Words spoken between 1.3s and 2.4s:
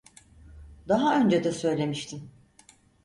de söylemiştim.